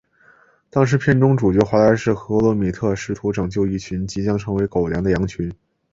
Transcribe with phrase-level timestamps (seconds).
[0.71, 5.53] 当时片中主角华莱士和格罗米特试图拯救一群即将成为狗粮的羊群。